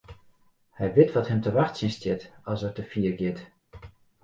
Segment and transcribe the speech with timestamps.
[0.77, 3.39] Hy wit wat him te wachtsjen stiet as er te fier giet.